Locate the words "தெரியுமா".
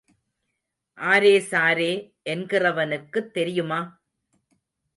3.31-3.79